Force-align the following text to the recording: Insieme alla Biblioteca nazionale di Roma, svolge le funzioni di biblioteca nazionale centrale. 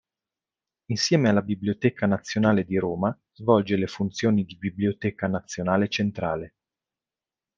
Insieme 0.85 1.29
alla 1.29 1.43
Biblioteca 1.43 2.07
nazionale 2.07 2.65
di 2.65 2.79
Roma, 2.79 3.15
svolge 3.33 3.75
le 3.75 3.85
funzioni 3.85 4.45
di 4.45 4.55
biblioteca 4.57 5.27
nazionale 5.27 5.89
centrale. 5.89 6.55